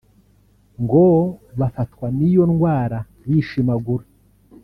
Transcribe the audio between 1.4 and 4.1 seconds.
bafatwa n’iyo ndwara bishimagura